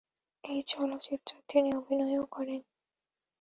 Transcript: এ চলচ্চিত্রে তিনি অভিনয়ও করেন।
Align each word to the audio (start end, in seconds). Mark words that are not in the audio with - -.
এ 0.43 0.55
চলচ্চিত্রে 0.67 1.37
তিনি 1.49 1.69
অভিনয়ও 1.75 2.25
করেন। 2.25 2.61